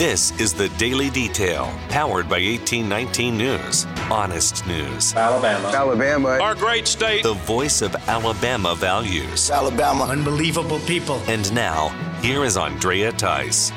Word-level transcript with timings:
This 0.00 0.32
is 0.40 0.54
the 0.54 0.70
Daily 0.78 1.10
Detail, 1.10 1.70
powered 1.90 2.26
by 2.26 2.40
1819 2.40 3.36
News. 3.36 3.84
Honest 4.10 4.66
news. 4.66 5.14
Alabama. 5.14 5.68
Alabama. 5.68 6.28
Our 6.40 6.54
great 6.54 6.88
state. 6.88 7.22
The 7.22 7.34
voice 7.34 7.82
of 7.82 7.94
Alabama 8.08 8.74
values. 8.74 9.50
Alabama. 9.50 10.04
Unbelievable 10.04 10.78
people. 10.86 11.20
And 11.26 11.52
now, 11.52 11.88
here 12.22 12.44
is 12.44 12.56
Andrea 12.56 13.12
Tice. 13.12 13.72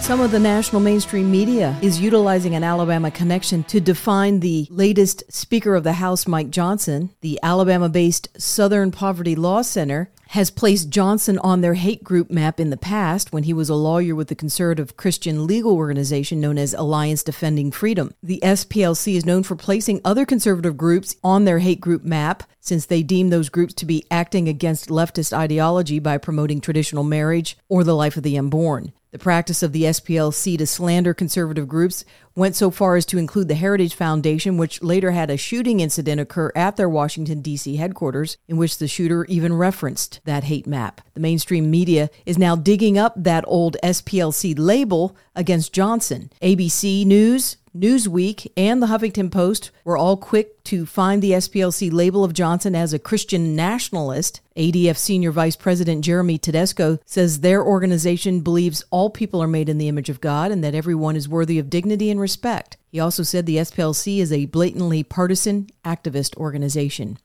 Some 0.00 0.20
of 0.20 0.30
the 0.30 0.38
national 0.38 0.80
mainstream 0.80 1.28
media 1.28 1.76
is 1.82 2.00
utilizing 2.00 2.54
an 2.54 2.62
Alabama 2.62 3.10
connection 3.10 3.64
to 3.64 3.80
define 3.80 4.38
the 4.38 4.68
latest 4.70 5.24
Speaker 5.32 5.74
of 5.74 5.82
the 5.82 5.94
House, 5.94 6.28
Mike 6.28 6.50
Johnson. 6.50 7.10
The 7.20 7.40
Alabama 7.42 7.88
based 7.88 8.28
Southern 8.40 8.92
Poverty 8.92 9.34
Law 9.34 9.62
Center 9.62 10.12
has 10.28 10.50
placed 10.50 10.90
Johnson 10.90 11.38
on 11.38 11.60
their 11.60 11.74
hate 11.74 12.02
group 12.02 12.30
map 12.30 12.58
in 12.58 12.70
the 12.70 12.76
past 12.76 13.32
when 13.32 13.44
he 13.44 13.52
was 13.52 13.68
a 13.68 13.74
lawyer 13.74 14.14
with 14.14 14.28
the 14.28 14.34
conservative 14.34 14.96
Christian 14.96 15.46
legal 15.46 15.74
organization 15.74 16.40
known 16.40 16.58
as 16.58 16.74
Alliance 16.74 17.22
Defending 17.22 17.70
Freedom. 17.70 18.12
The 18.22 18.40
SPLC 18.42 19.14
is 19.14 19.24
known 19.24 19.42
for 19.42 19.56
placing 19.56 20.00
other 20.04 20.26
conservative 20.26 20.76
groups 20.76 21.16
on 21.22 21.44
their 21.44 21.60
hate 21.60 21.80
group 21.80 22.04
map 22.04 22.42
since 22.60 22.86
they 22.86 23.02
deem 23.02 23.30
those 23.30 23.48
groups 23.48 23.74
to 23.74 23.86
be 23.86 24.04
acting 24.10 24.48
against 24.48 24.88
leftist 24.88 25.32
ideology 25.32 25.98
by 26.00 26.18
promoting 26.18 26.60
traditional 26.60 27.04
marriage 27.04 27.56
or 27.68 27.84
the 27.84 27.94
life 27.94 28.16
of 28.16 28.22
the 28.22 28.36
unborn. 28.36 28.92
The 29.12 29.18
practice 29.20 29.62
of 29.62 29.72
the 29.72 29.84
SPLC 29.84 30.58
to 30.58 30.66
slander 30.66 31.14
conservative 31.14 31.68
groups 31.68 32.04
went 32.36 32.54
so 32.54 32.70
far 32.70 32.94
as 32.94 33.06
to 33.06 33.18
include 33.18 33.48
the 33.48 33.54
Heritage 33.54 33.94
Foundation, 33.94 34.58
which 34.58 34.82
later 34.82 35.10
had 35.10 35.30
a 35.30 35.36
shooting 35.36 35.80
incident 35.80 36.20
occur 36.20 36.52
at 36.54 36.76
their 36.76 36.88
Washington, 36.88 37.40
D.C. 37.40 37.76
headquarters, 37.76 38.36
in 38.46 38.56
which 38.58 38.78
the 38.78 38.86
shooter 38.86 39.24
even 39.24 39.54
referenced 39.54 40.20
that 40.24 40.44
hate 40.44 40.66
map. 40.66 41.00
The 41.14 41.20
mainstream 41.20 41.70
media 41.70 42.10
is 42.26 42.38
now 42.38 42.54
digging 42.54 42.98
up 42.98 43.14
that 43.16 43.44
old 43.48 43.76
SPLC 43.82 44.54
label 44.56 45.16
against 45.34 45.72
Johnson. 45.72 46.30
ABC 46.42 47.06
News, 47.06 47.56
Newsweek, 47.76 48.50
and 48.56 48.82
the 48.82 48.86
Huffington 48.86 49.30
Post 49.30 49.70
were 49.84 49.96
all 49.96 50.16
quick 50.16 50.62
to 50.64 50.86
find 50.86 51.22
the 51.22 51.32
SPLC 51.32 51.92
label 51.92 52.24
of 52.24 52.32
Johnson 52.32 52.74
as 52.74 52.92
a 52.92 52.98
Christian 52.98 53.54
nationalist. 53.54 54.40
ADF 54.56 54.96
Senior 54.96 55.30
Vice 55.30 55.56
President 55.56 56.04
Jeremy 56.04 56.38
Tedesco 56.38 56.98
says 57.04 57.40
their 57.40 57.62
organization 57.62 58.40
believes 58.40 58.84
all 58.90 59.10
people 59.10 59.42
are 59.42 59.46
made 59.46 59.68
in 59.68 59.78
the 59.78 59.88
image 59.88 60.08
of 60.08 60.20
God 60.20 60.50
and 60.50 60.64
that 60.64 60.74
everyone 60.74 61.16
is 61.16 61.28
worthy 61.28 61.58
of 61.58 61.68
dignity 61.68 62.10
and 62.10 62.20
respect. 62.26 62.76
He 62.90 62.98
also 62.98 63.22
said 63.22 63.46
the 63.46 63.58
SPLC 63.58 64.18
is 64.18 64.32
a 64.32 64.46
blatantly 64.46 65.04
partisan 65.04 65.68
activist 65.84 66.36
organization. 66.36 67.18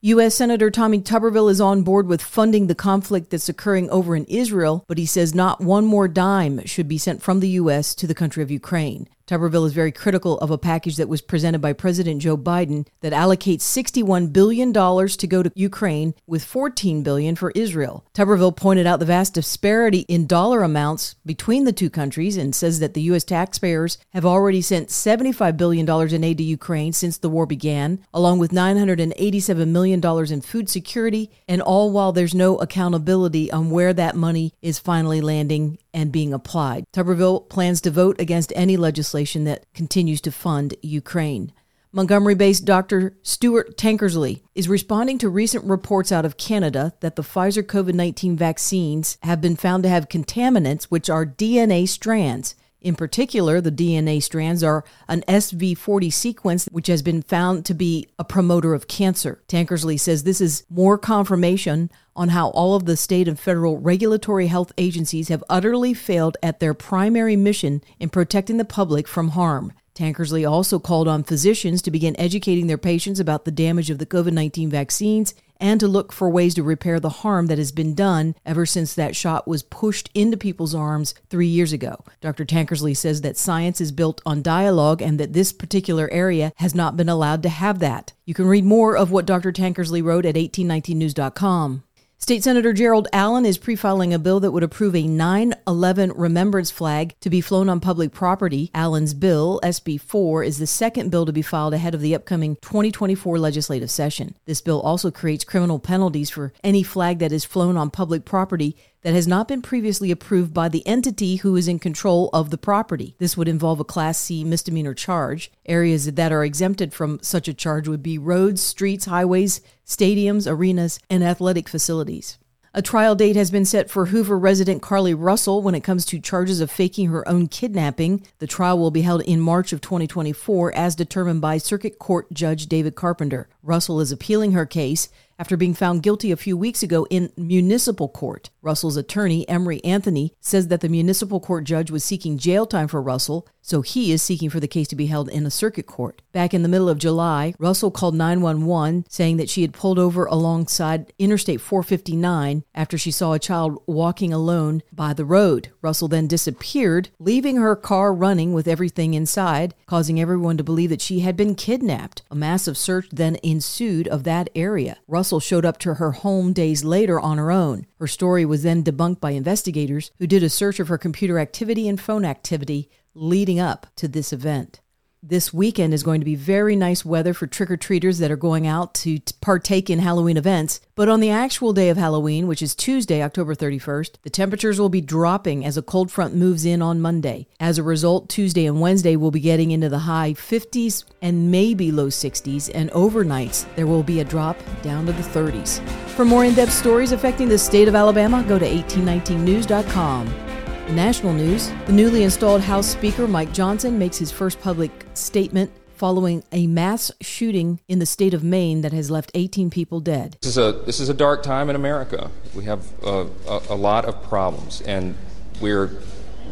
U.S. 0.00 0.34
Senator 0.34 0.72
Tommy 0.72 1.00
Tuberville 1.00 1.52
is 1.52 1.60
on 1.60 1.82
board 1.82 2.08
with 2.08 2.20
funding 2.20 2.66
the 2.66 2.74
conflict 2.74 3.30
that's 3.30 3.48
occurring 3.48 3.88
over 3.90 4.16
in 4.16 4.24
Israel, 4.24 4.84
but 4.88 4.98
he 4.98 5.06
says 5.06 5.36
not 5.36 5.60
one 5.60 5.84
more 5.84 6.08
dime 6.08 6.66
should 6.66 6.88
be 6.88 6.98
sent 6.98 7.22
from 7.22 7.38
the 7.38 7.50
U.S. 7.60 7.94
to 7.94 8.08
the 8.08 8.14
country 8.14 8.42
of 8.42 8.50
Ukraine. 8.50 9.06
Tuberville 9.30 9.64
is 9.64 9.72
very 9.72 9.92
critical 9.92 10.38
of 10.38 10.50
a 10.50 10.58
package 10.58 10.96
that 10.96 11.08
was 11.08 11.20
presented 11.20 11.60
by 11.60 11.72
President 11.72 12.20
Joe 12.20 12.36
Biden 12.36 12.88
that 13.00 13.12
allocates 13.12 13.60
$61 13.60 14.32
billion 14.32 14.72
to 14.72 15.26
go 15.28 15.44
to 15.44 15.52
Ukraine 15.54 16.14
with 16.26 16.44
$14 16.44 17.04
billion 17.04 17.36
for 17.36 17.52
Israel. 17.52 18.04
Tuberville 18.12 18.56
pointed 18.56 18.88
out 18.88 18.98
the 18.98 19.04
vast 19.04 19.34
disparity 19.34 20.00
in 20.08 20.26
dollar 20.26 20.64
amounts 20.64 21.14
between 21.24 21.62
the 21.62 21.72
two 21.72 21.88
countries 21.88 22.36
and 22.36 22.56
says 22.56 22.80
that 22.80 22.94
the 22.94 23.02
U.S. 23.02 23.22
taxpayers 23.22 23.98
have 24.14 24.26
already 24.26 24.60
sent 24.60 24.88
$75 24.88 25.56
billion 25.56 25.88
in 26.12 26.24
aid 26.24 26.38
to 26.38 26.42
Ukraine 26.42 26.92
since 26.92 27.16
the 27.16 27.30
war 27.30 27.46
began, 27.46 28.04
along 28.12 28.40
with 28.40 28.50
$987 28.50 29.68
million 29.68 30.04
in 30.32 30.40
food 30.40 30.68
security, 30.68 31.30
and 31.46 31.62
all 31.62 31.92
while 31.92 32.10
there's 32.10 32.34
no 32.34 32.58
accountability 32.58 33.48
on 33.52 33.70
where 33.70 33.92
that 33.92 34.16
money 34.16 34.54
is 34.60 34.80
finally 34.80 35.20
landing 35.20 35.78
and 35.92 36.12
being 36.12 36.32
applied. 36.32 36.84
Tuberville 36.92 37.48
plans 37.48 37.80
to 37.82 37.90
vote 37.90 38.20
against 38.20 38.52
any 38.56 38.76
legislation 38.76 39.44
that 39.44 39.66
continues 39.74 40.20
to 40.22 40.32
fund 40.32 40.74
Ukraine. 40.82 41.52
Montgomery 41.92 42.36
based 42.36 42.64
Dr. 42.64 43.16
Stuart 43.22 43.76
Tankersley 43.76 44.42
is 44.54 44.68
responding 44.68 45.18
to 45.18 45.28
recent 45.28 45.64
reports 45.64 46.12
out 46.12 46.24
of 46.24 46.36
Canada 46.36 46.92
that 47.00 47.16
the 47.16 47.22
Pfizer 47.22 47.64
COVID 47.64 47.94
19 47.94 48.36
vaccines 48.36 49.18
have 49.24 49.40
been 49.40 49.56
found 49.56 49.82
to 49.82 49.88
have 49.88 50.08
contaminants, 50.08 50.84
which 50.84 51.10
are 51.10 51.26
DNA 51.26 51.88
strands. 51.88 52.54
In 52.80 52.94
particular, 52.94 53.60
the 53.60 53.70
DNA 53.70 54.22
strands 54.22 54.64
are 54.64 54.84
an 55.06 55.22
SV40 55.28 56.12
sequence, 56.12 56.66
which 56.72 56.86
has 56.86 57.02
been 57.02 57.20
found 57.20 57.66
to 57.66 57.74
be 57.74 58.08
a 58.18 58.24
promoter 58.24 58.72
of 58.72 58.88
cancer. 58.88 59.42
Tankersley 59.48 60.00
says 60.00 60.22
this 60.22 60.40
is 60.40 60.64
more 60.70 60.96
confirmation 60.96 61.90
on 62.16 62.30
how 62.30 62.48
all 62.48 62.74
of 62.74 62.86
the 62.86 62.96
state 62.96 63.28
and 63.28 63.38
federal 63.38 63.78
regulatory 63.78 64.46
health 64.46 64.72
agencies 64.78 65.28
have 65.28 65.44
utterly 65.48 65.92
failed 65.92 66.36
at 66.42 66.60
their 66.60 66.74
primary 66.74 67.36
mission 67.36 67.82
in 67.98 68.08
protecting 68.08 68.56
the 68.56 68.64
public 68.64 69.06
from 69.06 69.30
harm. 69.30 69.72
Tankersley 70.00 70.50
also 70.50 70.78
called 70.78 71.08
on 71.08 71.24
physicians 71.24 71.82
to 71.82 71.90
begin 71.90 72.18
educating 72.18 72.68
their 72.68 72.78
patients 72.78 73.20
about 73.20 73.44
the 73.44 73.50
damage 73.50 73.90
of 73.90 73.98
the 73.98 74.06
COVID 74.06 74.32
19 74.32 74.70
vaccines 74.70 75.34
and 75.60 75.78
to 75.78 75.86
look 75.86 76.10
for 76.10 76.30
ways 76.30 76.54
to 76.54 76.62
repair 76.62 76.98
the 76.98 77.10
harm 77.10 77.46
that 77.46 77.58
has 77.58 77.70
been 77.70 77.94
done 77.94 78.34
ever 78.46 78.64
since 78.64 78.94
that 78.94 79.14
shot 79.14 79.46
was 79.46 79.62
pushed 79.62 80.08
into 80.14 80.38
people's 80.38 80.74
arms 80.74 81.12
three 81.28 81.46
years 81.46 81.72
ago. 81.72 82.02
Dr. 82.22 82.46
Tankersley 82.46 82.96
says 82.96 83.20
that 83.20 83.36
science 83.36 83.78
is 83.78 83.92
built 83.92 84.22
on 84.24 84.40
dialogue 84.40 85.02
and 85.02 85.20
that 85.20 85.34
this 85.34 85.52
particular 85.52 86.10
area 86.10 86.52
has 86.56 86.74
not 86.74 86.96
been 86.96 87.10
allowed 87.10 87.42
to 87.42 87.50
have 87.50 87.78
that. 87.80 88.14
You 88.24 88.32
can 88.32 88.46
read 88.46 88.64
more 88.64 88.96
of 88.96 89.10
what 89.10 89.26
Dr. 89.26 89.52
Tankersley 89.52 90.02
wrote 90.02 90.24
at 90.24 90.34
1819news.com. 90.34 91.82
State 92.22 92.44
Senator 92.44 92.74
Gerald 92.74 93.08
Allen 93.14 93.46
is 93.46 93.56
pre-filing 93.56 94.12
a 94.12 94.18
bill 94.18 94.40
that 94.40 94.50
would 94.50 94.62
approve 94.62 94.94
a 94.94 95.08
9/11 95.08 96.12
remembrance 96.14 96.70
flag 96.70 97.14
to 97.20 97.30
be 97.30 97.40
flown 97.40 97.70
on 97.70 97.80
public 97.80 98.12
property. 98.12 98.70
Allen's 98.74 99.14
bill, 99.14 99.58
SB 99.62 99.96
4, 99.96 100.44
is 100.44 100.58
the 100.58 100.66
second 100.66 101.10
bill 101.10 101.24
to 101.24 101.32
be 101.32 101.40
filed 101.40 101.72
ahead 101.72 101.94
of 101.94 102.02
the 102.02 102.14
upcoming 102.14 102.56
2024 102.60 103.38
legislative 103.38 103.90
session. 103.90 104.34
This 104.44 104.60
bill 104.60 104.82
also 104.82 105.10
creates 105.10 105.44
criminal 105.44 105.78
penalties 105.78 106.28
for 106.28 106.52
any 106.62 106.82
flag 106.82 107.20
that 107.20 107.32
is 107.32 107.46
flown 107.46 107.78
on 107.78 107.88
public 107.88 108.26
property 108.26 108.76
that 109.02 109.14
has 109.14 109.26
not 109.26 109.48
been 109.48 109.62
previously 109.62 110.10
approved 110.10 110.52
by 110.52 110.68
the 110.68 110.86
entity 110.86 111.36
who 111.36 111.56
is 111.56 111.68
in 111.68 111.78
control 111.78 112.30
of 112.32 112.50
the 112.50 112.58
property. 112.58 113.14
This 113.18 113.36
would 113.36 113.48
involve 113.48 113.80
a 113.80 113.84
Class 113.84 114.18
C 114.18 114.44
misdemeanor 114.44 114.94
charge. 114.94 115.50
Areas 115.66 116.12
that 116.12 116.32
are 116.32 116.44
exempted 116.44 116.92
from 116.92 117.18
such 117.22 117.48
a 117.48 117.54
charge 117.54 117.88
would 117.88 118.02
be 118.02 118.18
roads, 118.18 118.62
streets, 118.62 119.06
highways, 119.06 119.60
stadiums, 119.86 120.50
arenas, 120.50 120.98
and 121.08 121.24
athletic 121.24 121.68
facilities. 121.68 122.38
A 122.72 122.82
trial 122.82 123.16
date 123.16 123.34
has 123.34 123.50
been 123.50 123.64
set 123.64 123.90
for 123.90 124.06
Hoover 124.06 124.38
resident 124.38 124.80
Carlee 124.80 125.12
Russell 125.18 125.60
when 125.60 125.74
it 125.74 125.82
comes 125.82 126.06
to 126.06 126.20
charges 126.20 126.60
of 126.60 126.70
faking 126.70 127.08
her 127.08 127.26
own 127.28 127.48
kidnapping. 127.48 128.24
The 128.38 128.46
trial 128.46 128.78
will 128.78 128.92
be 128.92 129.00
held 129.00 129.22
in 129.22 129.40
March 129.40 129.72
of 129.72 129.80
2024 129.80 130.72
as 130.76 130.94
determined 130.94 131.40
by 131.40 131.58
Circuit 131.58 131.98
Court 131.98 132.32
Judge 132.32 132.66
David 132.66 132.94
Carpenter. 132.94 133.48
Russell 133.64 134.00
is 134.00 134.12
appealing 134.12 134.52
her 134.52 134.66
case 134.66 135.08
after 135.40 135.56
being 135.56 135.72
found 135.72 136.02
guilty 136.02 136.30
a 136.30 136.36
few 136.36 136.54
weeks 136.54 136.82
ago 136.82 137.06
in 137.08 137.32
municipal 137.34 138.08
court. 138.08 138.50
Russell's 138.60 138.98
attorney, 138.98 139.48
Emory 139.48 139.82
Anthony, 139.82 140.34
says 140.38 140.68
that 140.68 140.82
the 140.82 140.88
municipal 140.88 141.40
court 141.40 141.64
judge 141.64 141.90
was 141.90 142.04
seeking 142.04 142.36
jail 142.36 142.66
time 142.66 142.88
for 142.88 143.00
Russell, 143.00 143.48
so 143.62 143.80
he 143.80 144.12
is 144.12 144.22
seeking 144.22 144.50
for 144.50 144.60
the 144.60 144.68
case 144.68 144.88
to 144.88 144.96
be 144.96 145.06
held 145.06 145.30
in 145.30 145.46
a 145.46 145.50
circuit 145.50 145.86
court. 145.86 146.20
Back 146.32 146.52
in 146.52 146.62
the 146.62 146.68
middle 146.68 146.88
of 146.88 146.98
July, 146.98 147.54
Russell 147.58 147.90
called 147.90 148.14
911 148.14 149.06
saying 149.08 149.38
that 149.38 149.48
she 149.48 149.62
had 149.62 149.72
pulled 149.72 149.98
over 149.98 150.26
alongside 150.26 151.12
Interstate 151.18 151.60
459 151.60 152.64
after 152.74 152.98
she 152.98 153.10
saw 153.10 153.32
a 153.32 153.38
child 153.38 153.82
walking 153.86 154.32
alone 154.32 154.82
by 154.92 155.14
the 155.14 155.24
road. 155.24 155.70
Russell 155.80 156.08
then 156.08 156.26
disappeared, 156.26 157.08
leaving 157.18 157.56
her 157.56 157.76
car 157.76 158.12
running 158.12 158.52
with 158.52 158.68
everything 158.68 159.14
inside, 159.14 159.74
causing 159.86 160.20
everyone 160.20 160.58
to 160.58 160.64
believe 160.64 160.90
that 160.90 161.00
she 161.00 161.20
had 161.20 161.36
been 161.36 161.54
kidnapped. 161.54 162.22
A 162.30 162.34
massive 162.34 162.76
search 162.76 163.08
then 163.10 163.38
ensued 163.42 164.06
of 164.08 164.24
that 164.24 164.50
area. 164.54 164.98
Russell 165.06 165.29
showed 165.38 165.64
up 165.64 165.78
to 165.78 165.94
her 165.94 166.12
home 166.12 166.52
days 166.52 166.82
later 166.82 167.20
on 167.20 167.38
her 167.38 167.52
own. 167.52 167.86
Her 167.98 168.08
story 168.08 168.44
was 168.44 168.64
then 168.64 168.82
debunked 168.82 169.20
by 169.20 169.32
investigators 169.32 170.10
who 170.18 170.26
did 170.26 170.42
a 170.42 170.50
search 170.50 170.80
of 170.80 170.88
her 170.88 170.98
computer 170.98 171.38
activity 171.38 171.86
and 171.88 172.00
phone 172.00 172.24
activity 172.24 172.90
leading 173.14 173.60
up 173.60 173.86
to 173.96 174.08
this 174.08 174.32
event. 174.32 174.80
This 175.22 175.52
weekend 175.52 175.92
is 175.92 176.02
going 176.02 176.22
to 176.22 176.24
be 176.24 176.34
very 176.34 176.74
nice 176.74 177.04
weather 177.04 177.34
for 177.34 177.46
trick 177.46 177.70
or 177.70 177.76
treaters 177.76 178.20
that 178.20 178.30
are 178.30 178.36
going 178.36 178.66
out 178.66 178.94
to 178.94 179.18
t- 179.18 179.34
partake 179.42 179.90
in 179.90 179.98
Halloween 179.98 180.38
events. 180.38 180.80
But 180.94 181.10
on 181.10 181.20
the 181.20 181.28
actual 181.28 181.74
day 181.74 181.90
of 181.90 181.98
Halloween, 181.98 182.46
which 182.46 182.62
is 182.62 182.74
Tuesday, 182.74 183.22
October 183.22 183.54
31st, 183.54 184.12
the 184.22 184.30
temperatures 184.30 184.80
will 184.80 184.88
be 184.88 185.02
dropping 185.02 185.62
as 185.62 185.76
a 185.76 185.82
cold 185.82 186.10
front 186.10 186.34
moves 186.34 186.64
in 186.64 186.80
on 186.80 187.02
Monday. 187.02 187.46
As 187.60 187.76
a 187.76 187.82
result, 187.82 188.30
Tuesday 188.30 188.64
and 188.64 188.80
Wednesday 188.80 189.14
will 189.14 189.30
be 189.30 189.40
getting 189.40 189.72
into 189.72 189.90
the 189.90 189.98
high 189.98 190.32
50s 190.32 191.04
and 191.20 191.50
maybe 191.50 191.92
low 191.92 192.08
60s, 192.08 192.70
and 192.74 192.90
overnights 192.92 193.66
there 193.76 193.86
will 193.86 194.02
be 194.02 194.20
a 194.20 194.24
drop 194.24 194.56
down 194.80 195.04
to 195.04 195.12
the 195.12 195.22
30s. 195.22 195.86
For 196.12 196.24
more 196.24 196.46
in 196.46 196.54
depth 196.54 196.72
stories 196.72 197.12
affecting 197.12 197.50
the 197.50 197.58
state 197.58 197.88
of 197.88 197.94
Alabama, 197.94 198.42
go 198.48 198.58
to 198.58 198.66
1819news.com. 198.66 200.49
National 200.92 201.32
news, 201.32 201.70
the 201.86 201.92
newly 201.92 202.24
installed 202.24 202.62
House 202.62 202.86
Speaker 202.88 203.28
Mike 203.28 203.52
Johnson 203.52 203.96
makes 203.96 204.18
his 204.18 204.32
first 204.32 204.60
public 204.60 204.90
statement 205.14 205.70
following 205.94 206.42
a 206.50 206.66
mass 206.66 207.12
shooting 207.20 207.78
in 207.86 208.00
the 208.00 208.06
state 208.06 208.34
of 208.34 208.42
Maine 208.42 208.80
that 208.80 208.92
has 208.92 209.08
left 209.08 209.30
18 209.34 209.70
people 209.70 210.00
dead. 210.00 210.36
This 210.40 210.56
is 210.56 210.58
a 210.58 210.72
this 210.72 210.98
is 210.98 211.08
a 211.08 211.14
dark 211.14 211.44
time 211.44 211.70
in 211.70 211.76
America. 211.76 212.30
We 212.56 212.64
have 212.64 212.84
a, 213.04 213.28
a, 213.46 213.60
a 213.70 213.74
lot 213.76 214.04
of 214.04 214.20
problems, 214.24 214.80
and 214.80 215.14
we're 215.60 215.90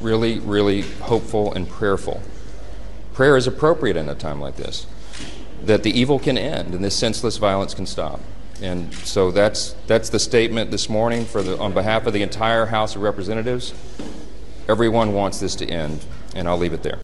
really, 0.01 0.39
really 0.39 0.83
hopeful 0.83 1.53
and 1.53 1.69
prayerful. 1.69 2.23
Prayer 3.15 3.37
is 3.37 3.49
appropriate 3.49 3.97
in 3.97 4.09
a 4.09 4.15
time 4.15 4.41
like 4.41 4.57
this, 4.57 4.87
that 5.63 5.83
the 5.83 5.91
evil 5.91 6.21
can 6.21 6.39
end 6.39 6.75
and 6.75 6.85
this 6.85 6.95
senseless 6.95 7.39
violence 7.39 7.75
can 7.75 7.87
stop. 7.87 8.21
And 8.63 8.93
so 8.95 9.31
that's, 9.31 9.75
that's 9.87 10.11
the 10.11 10.19
statement 10.19 10.71
this 10.71 10.89
morning 10.89 11.25
for 11.25 11.43
the, 11.43 11.59
on 11.59 11.73
behalf 11.73 12.07
of 12.07 12.13
the 12.13 12.23
entire 12.23 12.67
House 12.67 12.97
of 12.97 13.03
Representatives. 13.03 13.73
Everyone 14.69 15.15
wants 15.15 15.41
this 15.41 15.55
to 15.57 15.67
end, 15.67 16.05
and 16.35 16.47
I'll 16.47 16.59
leave 16.59 16.75
it 16.75 16.83
there. 16.83 17.01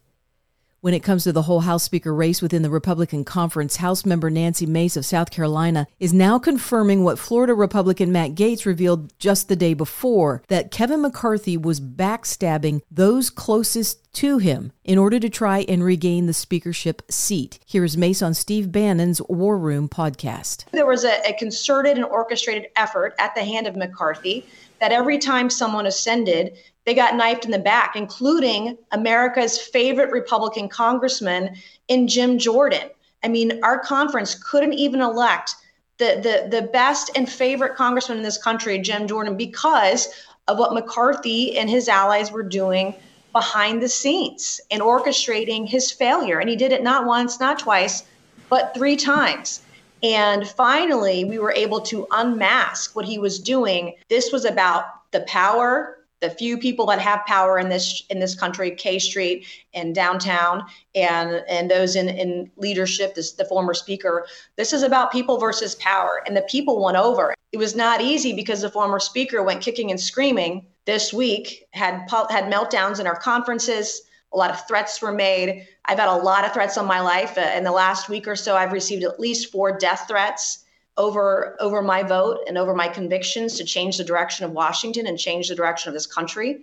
When 0.81 0.93
it 0.93 1.01
comes 1.01 1.23
to 1.23 1.31
the 1.31 1.41
whole 1.41 1.61
House 1.61 1.81
Speaker 1.81 2.13
race 2.13 2.43
within 2.43 2.61
the 2.61 2.69
Republican 2.69 3.25
conference, 3.25 3.77
House 3.77 4.05
member 4.05 4.29
Nancy 4.29 4.67
Mace 4.67 4.95
of 4.95 5.03
South 5.03 5.31
Carolina 5.31 5.87
is 5.99 6.13
now 6.13 6.37
confirming 6.37 7.03
what 7.03 7.17
Florida 7.17 7.55
Republican 7.55 8.11
Matt 8.11 8.35
Gaetz 8.35 8.67
revealed 8.67 9.11
just 9.17 9.49
the 9.49 9.55
day 9.55 9.73
before 9.73 10.43
that 10.47 10.69
Kevin 10.69 11.01
McCarthy 11.01 11.57
was 11.57 11.81
backstabbing 11.81 12.81
those 12.91 13.31
closest 13.31 14.13
to 14.13 14.37
him 14.37 14.71
in 14.83 14.99
order 14.99 15.19
to 15.19 15.27
try 15.27 15.65
and 15.67 15.83
regain 15.83 16.27
the 16.27 16.33
speakership 16.33 17.01
seat. 17.09 17.57
Here's 17.65 17.97
Mace 17.97 18.21
on 18.21 18.35
Steve 18.35 18.71
Bannon's 18.71 19.23
War 19.23 19.57
Room 19.57 19.89
podcast. 19.89 20.65
There 20.69 20.85
was 20.85 21.03
a, 21.03 21.19
a 21.27 21.33
concerted 21.33 21.97
and 21.97 22.05
orchestrated 22.05 22.67
effort 22.75 23.15
at 23.17 23.33
the 23.33 23.43
hand 23.43 23.65
of 23.65 23.75
McCarthy 23.75 24.45
that 24.79 24.91
every 24.91 25.17
time 25.17 25.49
someone 25.49 25.87
ascended, 25.87 26.55
they 26.85 26.93
got 26.93 27.15
knifed 27.15 27.45
in 27.45 27.51
the 27.51 27.59
back, 27.59 27.95
including 27.95 28.77
America's 28.91 29.59
favorite 29.59 30.11
Republican 30.11 30.69
congressman 30.69 31.55
in 31.87 32.07
Jim 32.07 32.37
Jordan. 32.37 32.89
I 33.23 33.27
mean, 33.27 33.59
our 33.63 33.79
conference 33.79 34.35
couldn't 34.35 34.73
even 34.73 35.01
elect 35.01 35.55
the, 35.97 36.19
the, 36.21 36.57
the 36.57 36.67
best 36.67 37.09
and 37.15 37.29
favorite 37.29 37.75
congressman 37.75 38.17
in 38.17 38.23
this 38.23 38.37
country, 38.37 38.77
Jim 38.77 39.07
Jordan, 39.07 39.35
because 39.35 40.09
of 40.47 40.59
what 40.59 40.73
McCarthy 40.73 41.57
and 41.57 41.69
his 41.69 41.89
allies 41.89 42.31
were 42.31 42.43
doing 42.43 42.93
behind 43.31 43.81
the 43.81 43.89
scenes 43.89 44.61
and 44.69 44.81
orchestrating 44.81 45.67
his 45.67 45.91
failure. 45.91 46.39
And 46.39 46.49
he 46.49 46.55
did 46.55 46.71
it 46.71 46.83
not 46.83 47.05
once, 47.05 47.39
not 47.39 47.59
twice, 47.59 48.03
but 48.49 48.73
three 48.75 48.95
times. 48.95 49.61
And 50.03 50.47
finally, 50.47 51.25
we 51.25 51.39
were 51.39 51.53
able 51.53 51.81
to 51.81 52.05
unmask 52.11 52.95
what 52.95 53.05
he 53.05 53.17
was 53.17 53.39
doing. 53.39 53.95
This 54.07 54.31
was 54.31 54.45
about 54.45 55.11
the 55.11 55.21
power, 55.21 55.97
the 56.21 56.29
few 56.29 56.57
people 56.57 56.85
that 56.87 56.99
have 56.99 57.25
power 57.25 57.59
in 57.59 57.69
this 57.69 58.03
in 58.09 58.19
this 58.19 58.35
country, 58.35 58.71
K 58.71 58.99
Street 58.99 59.45
and 59.73 59.93
downtown, 59.93 60.63
and 60.93 61.43
and 61.47 61.69
those 61.69 61.95
in 61.95 62.09
in 62.09 62.51
leadership. 62.57 63.15
This 63.15 63.33
the 63.33 63.45
former 63.45 63.73
speaker. 63.73 64.27
This 64.55 64.73
is 64.73 64.83
about 64.83 65.11
people 65.11 65.37
versus 65.37 65.75
power, 65.75 66.21
and 66.25 66.35
the 66.35 66.41
people 66.43 66.79
won 66.79 66.95
over. 66.95 67.33
It 67.51 67.57
was 67.57 67.75
not 67.75 68.01
easy 68.01 68.33
because 68.33 68.61
the 68.61 68.69
former 68.69 68.99
speaker 68.99 69.43
went 69.43 69.61
kicking 69.61 69.91
and 69.91 69.99
screaming 69.99 70.65
this 70.85 71.13
week, 71.13 71.65
had 71.71 72.07
had 72.29 72.51
meltdowns 72.51 72.99
in 72.99 73.07
our 73.07 73.17
conferences 73.17 74.01
a 74.33 74.37
lot 74.37 74.51
of 74.51 74.67
threats 74.67 75.01
were 75.01 75.13
made. 75.13 75.65
I've 75.85 75.97
had 75.97 76.09
a 76.09 76.15
lot 76.15 76.43
of 76.43 76.51
threats 76.51 76.77
on 76.77 76.85
my 76.85 76.99
life. 76.99 77.37
In 77.37 77.63
the 77.63 77.71
last 77.71 78.09
week 78.09 78.27
or 78.27 78.35
so, 78.35 78.57
I've 78.57 78.73
received 78.73 79.03
at 79.03 79.19
least 79.19 79.49
four 79.49 79.77
death 79.77 80.05
threats 80.09 80.64
over 80.97 81.57
over 81.59 81.81
my 81.81 82.03
vote 82.03 82.39
and 82.47 82.57
over 82.57 82.73
my 82.73 82.87
convictions 82.87 83.57
to 83.57 83.63
change 83.63 83.97
the 83.97 84.03
direction 84.03 84.45
of 84.45 84.51
Washington 84.51 85.07
and 85.07 85.17
change 85.19 85.49
the 85.49 85.55
direction 85.55 85.89
of 85.89 85.93
this 85.93 86.05
country. 86.05 86.61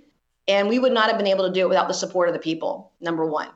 And 0.48 0.68
we 0.68 0.78
would 0.78 0.92
not 0.92 1.08
have 1.08 1.18
been 1.18 1.26
able 1.26 1.46
to 1.46 1.52
do 1.52 1.60
it 1.60 1.68
without 1.68 1.88
the 1.88 1.94
support 1.94 2.28
of 2.28 2.34
the 2.34 2.40
people. 2.40 2.92
Number 3.00 3.26
one. 3.26 3.48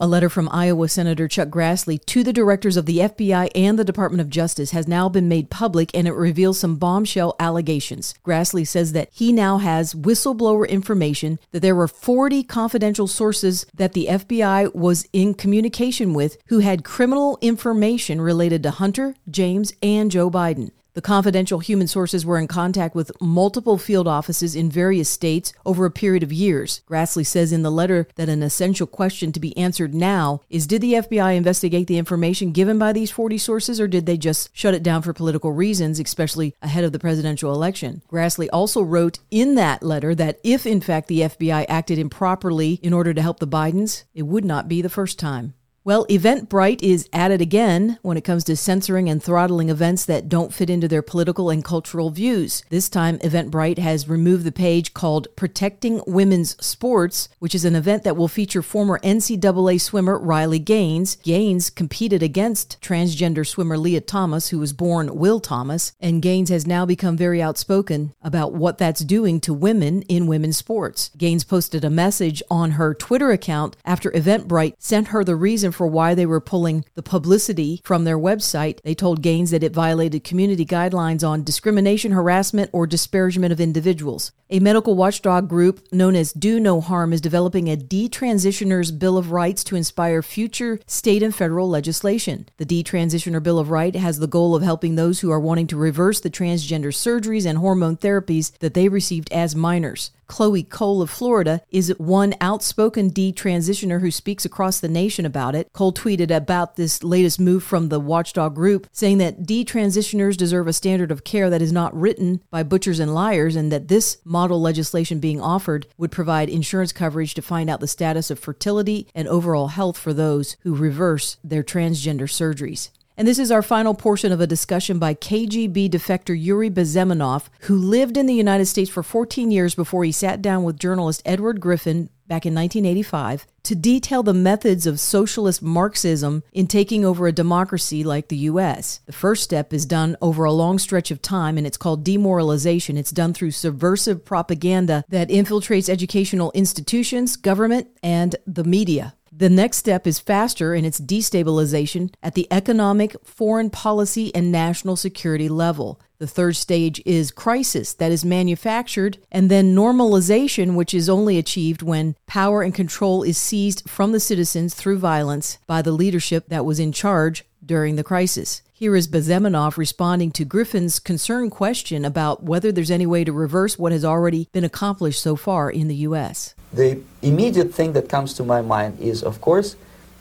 A 0.00 0.06
letter 0.06 0.28
from 0.28 0.48
Iowa 0.52 0.88
Senator 0.88 1.26
Chuck 1.26 1.48
Grassley 1.48 1.98
to 2.06 2.22
the 2.22 2.32
directors 2.32 2.76
of 2.76 2.86
the 2.86 2.98
FBI 2.98 3.50
and 3.52 3.76
the 3.76 3.84
Department 3.84 4.20
of 4.20 4.30
Justice 4.30 4.70
has 4.70 4.86
now 4.86 5.08
been 5.08 5.26
made 5.26 5.50
public 5.50 5.90
and 5.92 6.06
it 6.06 6.12
reveals 6.12 6.60
some 6.60 6.76
bombshell 6.76 7.34
allegations. 7.40 8.14
Grassley 8.24 8.64
says 8.64 8.92
that 8.92 9.08
he 9.10 9.32
now 9.32 9.58
has 9.58 9.94
whistleblower 9.94 10.68
information 10.68 11.40
that 11.50 11.62
there 11.62 11.74
were 11.74 11.88
40 11.88 12.44
confidential 12.44 13.08
sources 13.08 13.66
that 13.74 13.94
the 13.94 14.06
FBI 14.08 14.72
was 14.72 15.08
in 15.12 15.34
communication 15.34 16.14
with 16.14 16.38
who 16.46 16.60
had 16.60 16.84
criminal 16.84 17.36
information 17.40 18.20
related 18.20 18.62
to 18.62 18.70
Hunter, 18.70 19.16
James, 19.28 19.72
and 19.82 20.12
Joe 20.12 20.30
Biden. 20.30 20.70
The 20.98 21.02
confidential 21.02 21.60
human 21.60 21.86
sources 21.86 22.26
were 22.26 22.38
in 22.38 22.48
contact 22.48 22.96
with 22.96 23.12
multiple 23.20 23.78
field 23.78 24.08
offices 24.08 24.56
in 24.56 24.68
various 24.68 25.08
states 25.08 25.52
over 25.64 25.84
a 25.84 25.92
period 25.92 26.24
of 26.24 26.32
years. 26.32 26.82
Grassley 26.90 27.24
says 27.24 27.52
in 27.52 27.62
the 27.62 27.70
letter 27.70 28.08
that 28.16 28.28
an 28.28 28.42
essential 28.42 28.88
question 28.88 29.30
to 29.30 29.38
be 29.38 29.56
answered 29.56 29.94
now 29.94 30.40
is 30.50 30.66
Did 30.66 30.82
the 30.82 30.94
FBI 30.94 31.36
investigate 31.36 31.86
the 31.86 31.98
information 31.98 32.50
given 32.50 32.80
by 32.80 32.92
these 32.92 33.12
40 33.12 33.38
sources, 33.38 33.80
or 33.80 33.86
did 33.86 34.06
they 34.06 34.16
just 34.16 34.50
shut 34.52 34.74
it 34.74 34.82
down 34.82 35.02
for 35.02 35.12
political 35.12 35.52
reasons, 35.52 36.00
especially 36.00 36.56
ahead 36.62 36.82
of 36.82 36.90
the 36.90 36.98
presidential 36.98 37.54
election? 37.54 38.02
Grassley 38.10 38.48
also 38.52 38.82
wrote 38.82 39.20
in 39.30 39.54
that 39.54 39.84
letter 39.84 40.16
that 40.16 40.40
if, 40.42 40.66
in 40.66 40.80
fact, 40.80 41.06
the 41.06 41.20
FBI 41.20 41.64
acted 41.68 42.00
improperly 42.00 42.80
in 42.82 42.92
order 42.92 43.14
to 43.14 43.22
help 43.22 43.38
the 43.38 43.46
Bidens, 43.46 44.02
it 44.14 44.22
would 44.22 44.44
not 44.44 44.66
be 44.66 44.82
the 44.82 44.88
first 44.88 45.16
time. 45.16 45.54
Well, 45.88 46.04
Eventbrite 46.10 46.82
is 46.82 47.08
at 47.14 47.30
it 47.30 47.40
again 47.40 47.98
when 48.02 48.18
it 48.18 48.22
comes 48.22 48.44
to 48.44 48.56
censoring 48.56 49.08
and 49.08 49.22
throttling 49.22 49.70
events 49.70 50.04
that 50.04 50.28
don't 50.28 50.52
fit 50.52 50.68
into 50.68 50.86
their 50.86 51.00
political 51.00 51.48
and 51.48 51.64
cultural 51.64 52.10
views. 52.10 52.62
This 52.68 52.90
time, 52.90 53.18
Eventbrite 53.20 53.78
has 53.78 54.06
removed 54.06 54.44
the 54.44 54.52
page 54.52 54.92
called 54.92 55.34
Protecting 55.34 56.02
Women's 56.06 56.62
Sports, 56.62 57.30
which 57.38 57.54
is 57.54 57.64
an 57.64 57.74
event 57.74 58.04
that 58.04 58.18
will 58.18 58.28
feature 58.28 58.60
former 58.60 58.98
NCAA 58.98 59.80
swimmer 59.80 60.18
Riley 60.18 60.58
Gaines. 60.58 61.16
Gaines 61.16 61.70
competed 61.70 62.22
against 62.22 62.78
transgender 62.82 63.46
swimmer 63.46 63.78
Lia 63.78 64.02
Thomas, 64.02 64.48
who 64.48 64.58
was 64.58 64.74
born 64.74 65.16
Will 65.16 65.40
Thomas, 65.40 65.92
and 65.98 66.20
Gaines 66.20 66.50
has 66.50 66.66
now 66.66 66.84
become 66.84 67.16
very 67.16 67.40
outspoken 67.40 68.12
about 68.20 68.52
what 68.52 68.76
that's 68.76 69.00
doing 69.00 69.40
to 69.40 69.54
women 69.54 70.02
in 70.02 70.26
women's 70.26 70.58
sports. 70.58 71.10
Gaines 71.16 71.44
posted 71.44 71.82
a 71.82 71.88
message 71.88 72.42
on 72.50 72.72
her 72.72 72.92
Twitter 72.92 73.30
account 73.30 73.74
after 73.86 74.10
Eventbrite 74.10 74.74
sent 74.78 75.08
her 75.08 75.24
the 75.24 75.34
reason 75.34 75.72
for 75.78 75.86
why 75.86 76.14
they 76.14 76.26
were 76.26 76.40
pulling 76.40 76.84
the 76.94 77.02
publicity 77.02 77.80
from 77.84 78.02
their 78.04 78.18
website. 78.18 78.82
They 78.82 78.94
told 78.94 79.22
Gaines 79.22 79.52
that 79.52 79.62
it 79.62 79.72
violated 79.72 80.24
community 80.24 80.66
guidelines 80.66 81.26
on 81.26 81.44
discrimination, 81.44 82.12
harassment, 82.12 82.68
or 82.72 82.86
disparagement 82.86 83.52
of 83.52 83.60
individuals. 83.60 84.32
A 84.50 84.60
medical 84.60 84.94
watchdog 84.94 85.48
group 85.48 85.86
known 85.92 86.16
as 86.16 86.32
Do 86.32 86.58
No 86.58 86.80
Harm 86.80 87.12
is 87.12 87.20
developing 87.20 87.68
a 87.68 87.76
detransitioner's 87.76 88.90
Bill 88.90 89.16
of 89.18 89.30
Rights 89.30 89.62
to 89.64 89.76
inspire 89.76 90.22
future 90.22 90.80
state 90.86 91.22
and 91.22 91.34
federal 91.34 91.68
legislation. 91.68 92.48
The 92.56 92.64
Detransitioner 92.64 93.42
Bill 93.42 93.58
of 93.58 93.70
Rights 93.70 93.98
has 93.98 94.18
the 94.18 94.26
goal 94.26 94.56
of 94.56 94.62
helping 94.62 94.94
those 94.94 95.20
who 95.20 95.30
are 95.30 95.38
wanting 95.38 95.66
to 95.68 95.76
reverse 95.76 96.20
the 96.20 96.30
transgender 96.30 96.88
surgeries 96.88 97.46
and 97.46 97.58
hormone 97.58 97.98
therapies 97.98 98.56
that 98.58 98.74
they 98.74 98.88
received 98.88 99.30
as 99.32 99.54
minors. 99.54 100.10
Chloe 100.28 100.62
Cole 100.62 101.00
of 101.02 101.10
Florida 101.10 101.62
is 101.70 101.94
one 101.98 102.34
outspoken 102.40 103.10
detransitioner 103.10 104.00
who 104.00 104.10
speaks 104.10 104.44
across 104.44 104.78
the 104.78 104.88
nation 104.88 105.24
about 105.24 105.54
it. 105.54 105.57
Cole 105.72 105.92
tweeted 105.92 106.30
about 106.34 106.76
this 106.76 107.02
latest 107.02 107.40
move 107.40 107.62
from 107.62 107.88
the 107.88 108.00
watchdog 108.00 108.54
group, 108.54 108.86
saying 108.92 109.18
that 109.18 109.42
detransitioners 109.42 110.36
deserve 110.36 110.66
a 110.66 110.72
standard 110.72 111.10
of 111.10 111.24
care 111.24 111.50
that 111.50 111.62
is 111.62 111.72
not 111.72 111.98
written 111.98 112.42
by 112.50 112.62
butchers 112.62 113.00
and 113.00 113.14
liars, 113.14 113.56
and 113.56 113.72
that 113.72 113.88
this 113.88 114.18
model 114.24 114.60
legislation 114.60 115.20
being 115.20 115.40
offered 115.40 115.86
would 115.96 116.10
provide 116.10 116.48
insurance 116.48 116.92
coverage 116.92 117.34
to 117.34 117.42
find 117.42 117.68
out 117.68 117.80
the 117.80 117.88
status 117.88 118.30
of 118.30 118.38
fertility 118.38 119.08
and 119.14 119.28
overall 119.28 119.68
health 119.68 119.98
for 119.98 120.12
those 120.12 120.56
who 120.60 120.74
reverse 120.74 121.36
their 121.42 121.62
transgender 121.62 122.28
surgeries. 122.28 122.90
And 123.18 123.26
this 123.26 123.40
is 123.40 123.50
our 123.50 123.62
final 123.62 123.94
portion 123.94 124.30
of 124.30 124.40
a 124.40 124.46
discussion 124.46 125.00
by 125.00 125.12
KGB 125.12 125.90
defector 125.90 126.40
Yuri 126.40 126.70
Bezmenov, 126.70 127.48
who 127.62 127.76
lived 127.76 128.16
in 128.16 128.26
the 128.26 128.34
United 128.34 128.66
States 128.66 128.88
for 128.88 129.02
14 129.02 129.50
years 129.50 129.74
before 129.74 130.04
he 130.04 130.12
sat 130.12 130.40
down 130.40 130.62
with 130.62 130.78
journalist 130.78 131.22
Edward 131.24 131.60
Griffin 131.60 132.10
back 132.28 132.46
in 132.46 132.54
1985 132.54 133.44
to 133.68 133.74
detail 133.74 134.22
the 134.22 134.32
methods 134.32 134.86
of 134.86 134.98
socialist 134.98 135.60
Marxism 135.60 136.42
in 136.54 136.66
taking 136.66 137.04
over 137.04 137.26
a 137.26 137.32
democracy 137.32 138.02
like 138.02 138.28
the 138.28 138.48
US. 138.48 139.00
The 139.04 139.12
first 139.12 139.42
step 139.42 139.74
is 139.74 139.84
done 139.84 140.16
over 140.22 140.44
a 140.44 140.52
long 140.52 140.78
stretch 140.78 141.10
of 141.10 141.20
time 141.20 141.58
and 141.58 141.66
it's 141.66 141.76
called 141.76 142.02
demoralization. 142.02 142.96
It's 142.96 143.10
done 143.10 143.34
through 143.34 143.50
subversive 143.50 144.24
propaganda 144.24 145.04
that 145.10 145.28
infiltrates 145.28 145.90
educational 145.90 146.50
institutions, 146.52 147.36
government, 147.36 147.88
and 148.02 148.36
the 148.46 148.64
media. 148.64 149.12
The 149.38 149.48
next 149.48 149.76
step 149.76 150.04
is 150.04 150.18
faster 150.18 150.74
in 150.74 150.84
its 150.84 150.98
destabilization 151.00 152.12
at 152.24 152.34
the 152.34 152.48
economic, 152.50 153.14
foreign 153.24 153.70
policy, 153.70 154.34
and 154.34 154.50
national 154.50 154.96
security 154.96 155.48
level. 155.48 156.00
The 156.18 156.26
third 156.26 156.56
stage 156.56 157.00
is 157.06 157.30
crisis, 157.30 157.92
that 157.92 158.10
is 158.10 158.24
manufactured, 158.24 159.18
and 159.30 159.48
then 159.48 159.76
normalization, 159.76 160.74
which 160.74 160.92
is 160.92 161.08
only 161.08 161.38
achieved 161.38 161.82
when 161.82 162.16
power 162.26 162.62
and 162.62 162.74
control 162.74 163.22
is 163.22 163.38
seized 163.38 163.88
from 163.88 164.10
the 164.10 164.18
citizens 164.18 164.74
through 164.74 164.98
violence 164.98 165.58
by 165.68 165.82
the 165.82 165.92
leadership 165.92 166.48
that 166.48 166.64
was 166.64 166.80
in 166.80 166.90
charge 166.90 167.44
during 167.68 167.94
the 167.94 168.02
crisis. 168.02 168.62
Here 168.72 168.96
is 168.96 169.06
Bezmenov 169.06 169.76
responding 169.76 170.32
to 170.32 170.44
Griffin's 170.44 170.98
concerned 170.98 171.52
question 171.52 172.04
about 172.04 172.42
whether 172.42 172.72
there's 172.72 172.90
any 172.90 173.06
way 173.06 173.22
to 173.24 173.32
reverse 173.32 173.78
what 173.78 173.92
has 173.92 174.04
already 174.04 174.48
been 174.52 174.64
accomplished 174.64 175.22
so 175.22 175.36
far 175.36 175.70
in 175.70 175.86
the 175.86 175.96
U.S. 176.08 176.54
The 176.72 177.00
immediate 177.22 177.74
thing 177.74 177.92
that 177.92 178.08
comes 178.08 178.34
to 178.34 178.42
my 178.42 178.62
mind 178.62 178.98
is, 178.98 179.22
of 179.22 179.40
course, 179.40 179.76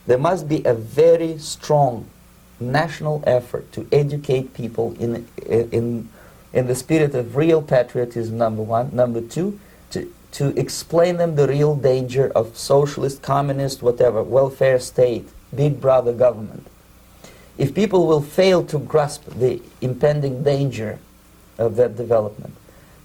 there 0.06 0.18
must 0.18 0.48
be 0.48 0.64
a 0.66 0.74
very 0.74 1.38
strong 1.38 2.08
national 2.60 3.24
effort 3.28 3.72
to 3.74 3.88
educate 3.92 4.54
people 4.54 4.96
in, 5.00 5.28
in, 5.46 6.10
in 6.54 6.68
the 6.68 6.76
spirit 6.76 7.14
of 7.14 7.36
real 7.36 7.62
patriotism, 7.62 8.38
number 8.38 8.64
one. 8.64 8.90
Number 8.94 9.22
two, 9.22 9.60
to, 9.92 10.12
to 10.32 10.48
explain 10.60 11.18
them 11.18 11.36
the 11.36 11.48
real 11.48 11.76
danger 11.76 12.32
of 12.36 12.58
socialist, 12.58 13.22
communist, 13.22 13.84
whatever, 13.84 14.24
welfare 14.24 14.80
state, 14.80 15.30
big 15.54 15.80
brother 15.80 16.14
government. 16.14 16.68
If 17.58 17.74
people 17.74 18.06
will 18.06 18.22
fail 18.22 18.64
to 18.66 18.78
grasp 18.80 19.26
the 19.26 19.62
impending 19.82 20.44
danger 20.44 21.00
of 21.58 21.76
that 21.78 21.96
development, 21.96 22.54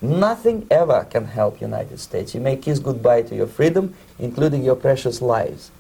nothing 0.00 0.66
ever 0.70 1.04
can 1.04 1.26
help 1.26 1.60
United 1.60 1.98
States. 2.00 2.34
You 2.34 2.40
may 2.40 2.56
kiss 2.56 2.78
goodbye 2.78 3.22
to 3.22 3.34
your 3.34 3.46
freedom, 3.46 3.94
including 4.18 4.62
your 4.62 4.76
precious 4.76 5.22
lives. 5.22 5.70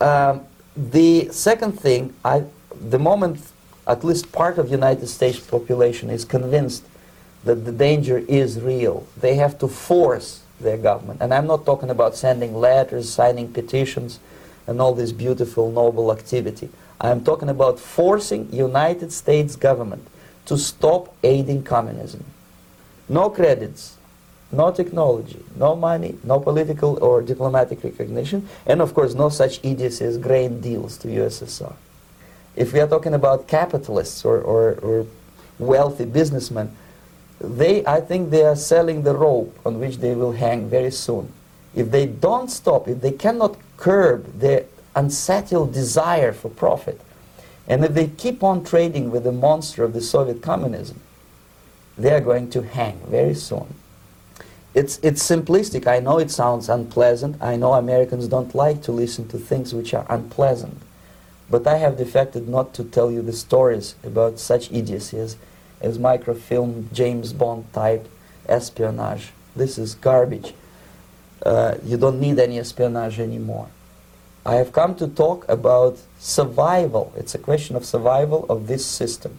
Um, 0.00 0.42
the 0.76 1.28
second 1.30 1.78
thing, 1.80 2.14
I, 2.24 2.44
the 2.80 2.98
moment 2.98 3.40
at 3.86 4.02
least 4.02 4.32
part 4.32 4.58
of 4.58 4.70
United 4.70 5.06
States 5.06 5.38
population 5.38 6.10
is 6.10 6.24
convinced 6.24 6.84
that 7.44 7.64
the 7.64 7.72
danger 7.72 8.18
is 8.18 8.60
real, 8.60 9.06
they 9.16 9.36
have 9.36 9.58
to 9.60 9.68
force 9.68 10.42
their 10.60 10.76
government. 10.76 11.20
And 11.22 11.32
I'm 11.32 11.46
not 11.46 11.64
talking 11.64 11.90
about 11.90 12.16
sending 12.16 12.56
letters, 12.56 13.08
signing 13.08 13.52
petitions, 13.52 14.18
and 14.66 14.80
all 14.80 14.94
this 14.94 15.12
beautiful, 15.12 15.70
noble 15.70 16.10
activity. 16.10 16.68
I'm 17.00 17.22
talking 17.22 17.48
about 17.48 17.78
forcing 17.78 18.52
United 18.52 19.12
States 19.12 19.56
government 19.56 20.06
to 20.46 20.56
stop 20.56 21.14
aiding 21.22 21.62
communism. 21.62 22.24
No 23.08 23.30
credits, 23.30 23.96
no 24.50 24.70
technology, 24.70 25.44
no 25.56 25.76
money, 25.76 26.16
no 26.24 26.40
political 26.40 27.02
or 27.02 27.20
diplomatic 27.20 27.82
recognition, 27.84 28.48
and 28.66 28.80
of 28.80 28.94
course 28.94 29.14
no 29.14 29.28
such 29.28 29.62
idiocy 29.64 30.04
as 30.04 30.18
grain 30.18 30.60
deals 30.60 30.96
to 30.98 31.08
USSR. 31.08 31.74
If 32.54 32.72
we 32.72 32.80
are 32.80 32.88
talking 32.88 33.12
about 33.14 33.48
capitalists 33.48 34.24
or, 34.24 34.40
or, 34.40 34.74
or 34.74 35.06
wealthy 35.58 36.06
businessmen, 36.06 36.74
they, 37.38 37.84
I 37.84 38.00
think 38.00 38.30
they 38.30 38.44
are 38.44 38.56
selling 38.56 39.02
the 39.02 39.14
rope 39.14 39.54
on 39.66 39.78
which 39.78 39.98
they 39.98 40.14
will 40.14 40.32
hang 40.32 40.70
very 40.70 40.90
soon. 40.90 41.32
If 41.74 41.90
they 41.90 42.06
don't 42.06 42.50
stop, 42.50 42.88
if 42.88 43.02
they 43.02 43.12
cannot 43.12 43.58
curb 43.76 44.38
their 44.38 44.64
unsettled 44.96 45.72
desire 45.72 46.32
for 46.32 46.48
profit, 46.48 47.00
and 47.68 47.84
if 47.84 47.94
they 47.94 48.08
keep 48.08 48.42
on 48.42 48.64
trading 48.64 49.10
with 49.10 49.24
the 49.24 49.32
monster 49.32 49.84
of 49.84 49.92
the 49.92 50.00
Soviet 50.00 50.42
communism, 50.42 51.00
they 51.96 52.12
are 52.12 52.20
going 52.20 52.50
to 52.50 52.62
hang 52.62 52.98
very 53.08 53.34
soon. 53.34 53.74
It's, 54.74 54.98
it's 55.02 55.26
simplistic. 55.26 55.86
I 55.86 56.00
know 56.00 56.18
it 56.18 56.30
sounds 56.30 56.68
unpleasant. 56.68 57.42
I 57.42 57.56
know 57.56 57.72
Americans 57.72 58.28
don't 58.28 58.54
like 58.54 58.82
to 58.82 58.92
listen 58.92 59.26
to 59.28 59.38
things 59.38 59.72
which 59.72 59.94
are 59.94 60.04
unpleasant. 60.10 60.82
But 61.48 61.66
I 61.66 61.78
have 61.78 61.96
defected 61.96 62.46
not 62.48 62.74
to 62.74 62.84
tell 62.84 63.10
you 63.10 63.22
the 63.22 63.32
stories 63.32 63.94
about 64.04 64.38
such 64.38 64.70
idiocy 64.70 65.18
as, 65.18 65.36
as 65.80 65.98
microfilm, 65.98 66.90
James 66.92 67.32
Bond 67.32 67.72
type 67.72 68.06
espionage. 68.48 69.32
This 69.54 69.78
is 69.78 69.94
garbage. 69.94 70.52
Uh, 71.42 71.76
you 71.82 71.96
don't 71.96 72.20
need 72.20 72.38
any 72.38 72.58
espionage 72.58 73.18
anymore. 73.18 73.68
I 74.46 74.54
have 74.54 74.72
come 74.72 74.94
to 74.96 75.08
talk 75.08 75.44
about 75.48 75.98
survival. 76.20 77.12
It's 77.16 77.34
a 77.34 77.38
question 77.38 77.74
of 77.74 77.84
survival 77.84 78.46
of 78.48 78.68
this 78.68 78.86
system. 78.86 79.38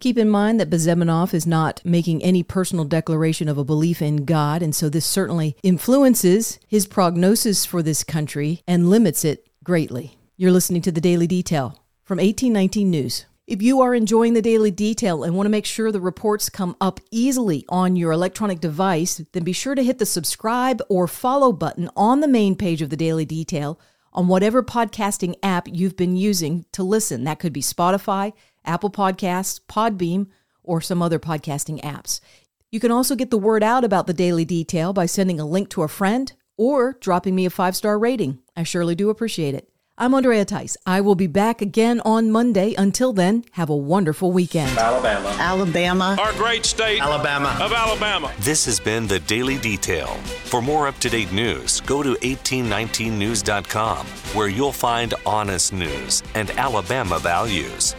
Keep 0.00 0.16
in 0.16 0.30
mind 0.30 0.58
that 0.58 0.70
Bezmenov 0.70 1.34
is 1.34 1.46
not 1.46 1.82
making 1.84 2.24
any 2.24 2.42
personal 2.42 2.86
declaration 2.86 3.48
of 3.48 3.58
a 3.58 3.64
belief 3.64 4.00
in 4.00 4.24
God, 4.24 4.62
and 4.62 4.74
so 4.74 4.88
this 4.88 5.04
certainly 5.04 5.54
influences 5.62 6.58
his 6.66 6.86
prognosis 6.86 7.66
for 7.66 7.82
this 7.82 8.02
country 8.02 8.62
and 8.66 8.88
limits 8.88 9.22
it 9.22 9.46
greatly. 9.62 10.16
You're 10.38 10.50
listening 10.50 10.82
to 10.82 10.90
the 10.90 11.00
Daily 11.00 11.26
Detail 11.26 11.78
from 12.02 12.16
1819 12.16 12.90
News. 12.90 13.26
If 13.52 13.60
you 13.60 13.82
are 13.82 13.94
enjoying 13.94 14.32
the 14.32 14.40
Daily 14.40 14.70
Detail 14.70 15.24
and 15.24 15.36
want 15.36 15.44
to 15.44 15.50
make 15.50 15.66
sure 15.66 15.92
the 15.92 16.00
reports 16.00 16.48
come 16.48 16.74
up 16.80 17.00
easily 17.10 17.66
on 17.68 17.96
your 17.96 18.10
electronic 18.10 18.60
device, 18.60 19.22
then 19.32 19.44
be 19.44 19.52
sure 19.52 19.74
to 19.74 19.84
hit 19.84 19.98
the 19.98 20.06
subscribe 20.06 20.80
or 20.88 21.06
follow 21.06 21.52
button 21.52 21.90
on 21.94 22.20
the 22.20 22.28
main 22.28 22.56
page 22.56 22.80
of 22.80 22.88
the 22.88 22.96
Daily 22.96 23.26
Detail 23.26 23.78
on 24.14 24.26
whatever 24.26 24.62
podcasting 24.62 25.34
app 25.42 25.68
you've 25.70 25.98
been 25.98 26.16
using 26.16 26.64
to 26.72 26.82
listen. 26.82 27.24
That 27.24 27.40
could 27.40 27.52
be 27.52 27.60
Spotify, 27.60 28.32
Apple 28.64 28.88
Podcasts, 28.88 29.60
Podbean, 29.68 30.28
or 30.62 30.80
some 30.80 31.02
other 31.02 31.18
podcasting 31.18 31.78
apps. 31.82 32.20
You 32.70 32.80
can 32.80 32.90
also 32.90 33.14
get 33.14 33.30
the 33.30 33.36
word 33.36 33.62
out 33.62 33.84
about 33.84 34.06
the 34.06 34.14
Daily 34.14 34.46
Detail 34.46 34.94
by 34.94 35.04
sending 35.04 35.38
a 35.38 35.44
link 35.44 35.68
to 35.68 35.82
a 35.82 35.88
friend 35.88 36.32
or 36.56 36.96
dropping 37.02 37.34
me 37.34 37.44
a 37.44 37.50
five 37.50 37.76
star 37.76 37.98
rating. 37.98 38.38
I 38.56 38.62
surely 38.62 38.94
do 38.94 39.10
appreciate 39.10 39.54
it. 39.54 39.71
I'm 39.98 40.14
Andrea 40.14 40.46
Tice. 40.46 40.74
I 40.86 41.02
will 41.02 41.14
be 41.14 41.26
back 41.26 41.60
again 41.60 42.00
on 42.06 42.30
Monday. 42.30 42.72
Until 42.78 43.12
then, 43.12 43.44
have 43.52 43.68
a 43.68 43.76
wonderful 43.76 44.32
weekend. 44.32 44.78
Alabama. 44.78 45.28
Alabama. 45.38 46.16
Our 46.18 46.32
great 46.32 46.64
state. 46.64 47.02
Alabama. 47.02 47.54
Of 47.60 47.74
Alabama. 47.74 48.32
This 48.40 48.64
has 48.64 48.80
been 48.80 49.06
the 49.06 49.20
Daily 49.20 49.58
Detail. 49.58 50.06
For 50.44 50.62
more 50.62 50.88
up 50.88 50.98
to 51.00 51.10
date 51.10 51.30
news, 51.30 51.82
go 51.82 52.02
to 52.02 52.14
1819news.com, 52.14 54.06
where 54.34 54.48
you'll 54.48 54.72
find 54.72 55.12
honest 55.26 55.74
news 55.74 56.22
and 56.34 56.50
Alabama 56.52 57.18
values. 57.18 57.94